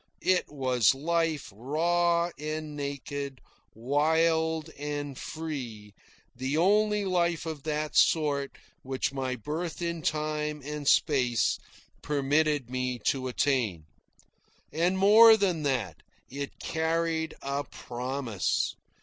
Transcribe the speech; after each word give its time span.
It 0.23 0.51
was 0.51 0.95
life 0.95 1.53
raw 1.55 2.31
and 2.39 2.75
naked, 2.75 3.39
wild 3.75 4.71
and 4.71 5.15
free 5.15 5.93
the 6.35 6.57
only 6.57 7.05
life 7.05 7.45
of 7.45 7.61
that 7.65 7.95
sort 7.95 8.57
which 8.81 9.13
my 9.13 9.35
birth 9.35 9.79
in 9.79 10.01
time 10.01 10.63
and 10.65 10.87
space 10.87 11.59
permitted 12.01 12.67
me 12.67 12.97
to 13.13 13.27
attain. 13.27 13.85
And 14.73 14.97
more 14.97 15.37
than 15.37 15.61
that. 15.61 15.97
It 16.31 16.57
carried 16.57 17.35
a 17.43 17.63
promise. 17.65 18.73